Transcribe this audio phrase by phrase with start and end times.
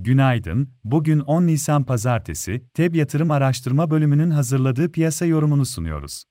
[0.00, 6.24] Günaydın, bugün 10 Nisan Pazartesi, TEB Yatırım Araştırma Bölümünün hazırladığı piyasa yorumunu sunuyoruz.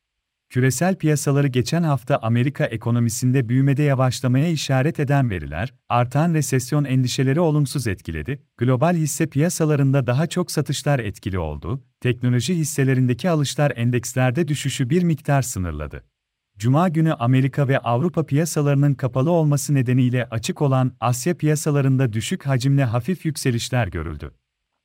[0.50, 7.88] Küresel piyasaları geçen hafta Amerika ekonomisinde büyümede yavaşlamaya işaret eden veriler, artan resesyon endişeleri olumsuz
[7.88, 15.04] etkiledi, global hisse piyasalarında daha çok satışlar etkili oldu, teknoloji hisselerindeki alışlar endekslerde düşüşü bir
[15.04, 16.04] miktar sınırladı.
[16.58, 22.84] Cuma günü Amerika ve Avrupa piyasalarının kapalı olması nedeniyle açık olan Asya piyasalarında düşük hacimli
[22.84, 24.32] hafif yükselişler görüldü.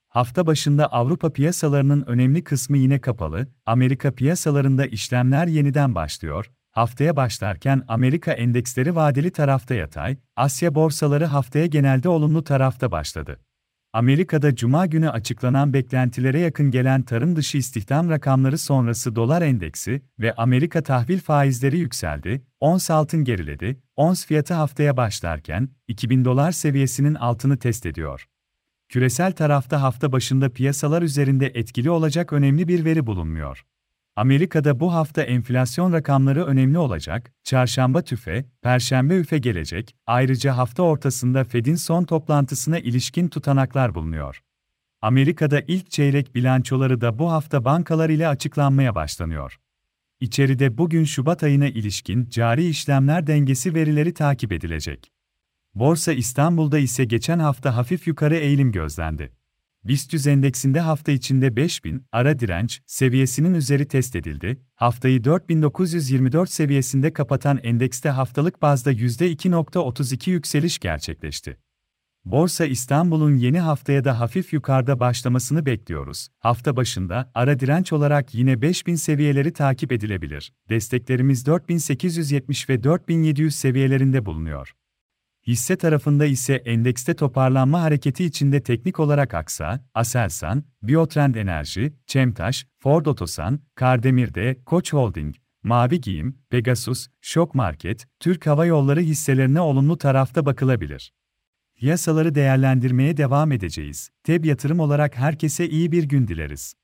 [0.08, 6.50] Hafta başında Avrupa piyasalarının önemli kısmı yine kapalı, Amerika piyasalarında işlemler yeniden başlıyor.
[6.70, 13.40] Haftaya başlarken Amerika endeksleri vadeli tarafta yatay, Asya borsaları haftaya genelde olumlu tarafta başladı.
[13.94, 20.34] Amerika'da cuma günü açıklanan beklentilere yakın gelen tarım dışı istihdam rakamları sonrası dolar endeksi ve
[20.34, 27.58] Amerika tahvil faizleri yükseldi, ons altın geriledi, ons fiyatı haftaya başlarken 2000 dolar seviyesinin altını
[27.58, 28.28] test ediyor.
[28.88, 33.64] Küresel tarafta hafta başında piyasalar üzerinde etkili olacak önemli bir veri bulunmuyor.
[34.16, 41.44] Amerika'da bu hafta enflasyon rakamları önemli olacak, çarşamba tüfe, perşembe üfe gelecek, ayrıca hafta ortasında
[41.44, 44.42] Fed'in son toplantısına ilişkin tutanaklar bulunuyor.
[45.02, 49.58] Amerika'da ilk çeyrek bilançoları da bu hafta bankalar ile açıklanmaya başlanıyor.
[50.20, 55.12] İçeride bugün Şubat ayına ilişkin cari işlemler dengesi verileri takip edilecek.
[55.74, 59.32] Borsa İstanbul'da ise geçen hafta hafif yukarı eğilim gözlendi.
[59.84, 64.62] BIST endeksinde hafta içinde 5000 ara direnç seviyesinin üzeri test edildi.
[64.74, 71.58] Haftayı 4924 seviyesinde kapatan endekste haftalık bazda %2.32 yükseliş gerçekleşti.
[72.24, 76.28] Borsa İstanbul'un yeni haftaya da hafif yukarıda başlamasını bekliyoruz.
[76.38, 80.52] Hafta başında ara direnç olarak yine 5000 seviyeleri takip edilebilir.
[80.68, 84.72] Desteklerimiz 4870 ve 4700 seviyelerinde bulunuyor.
[85.46, 93.06] Hisse tarafında ise endekste toparlanma hareketi içinde teknik olarak Aksa, Aselsan, Biotrend Enerji, Çemtaş, Ford
[93.06, 100.46] Otosan, Kardemir'de, Koç Holding, Mavi Giyim, Pegasus, Şok Market, Türk Hava Yolları hisselerine olumlu tarafta
[100.46, 101.12] bakılabilir.
[101.74, 104.10] Piyasaları değerlendirmeye devam edeceğiz.
[104.24, 106.74] TEB yatırım olarak herkese iyi bir gün dileriz.